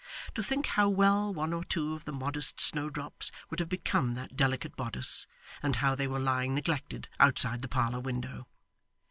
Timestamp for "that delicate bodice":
4.15-5.27